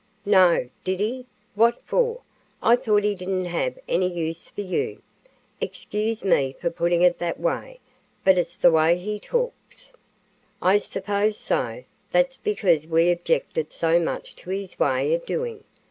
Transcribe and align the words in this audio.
"No, 0.25 0.67
did 0.83 0.99
he? 0.99 1.27
What 1.53 1.79
for? 1.85 2.21
I 2.63 2.75
thought 2.75 3.03
he 3.03 3.13
didn't 3.13 3.45
have 3.45 3.77
any 3.87 4.11
use 4.11 4.49
for 4.49 4.61
you. 4.61 5.03
Excuse 5.61 6.23
me 6.25 6.55
for 6.59 6.71
putting 6.71 7.03
it 7.03 7.19
that 7.19 7.39
way, 7.39 7.79
but 8.23 8.35
it's 8.35 8.57
the 8.57 8.71
way 8.71 8.97
he 8.97 9.19
talks." 9.19 9.91
"I 10.59 10.79
suppose 10.79 11.37
so. 11.37 11.83
That's 12.11 12.37
because 12.37 12.87
we 12.87 13.11
objected 13.11 13.71
so 13.71 13.99
much 13.99 14.35
to 14.37 14.49
his 14.49 14.79
way 14.79 15.13
of 15.13 15.23
doing. 15.27 15.65